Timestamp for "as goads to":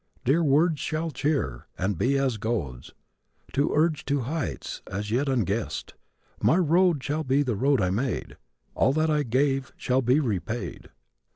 2.17-3.71